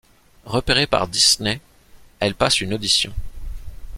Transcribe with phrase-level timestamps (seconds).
[0.45, 1.61] Repéré par Disney,
[2.19, 3.13] elle passe une audition.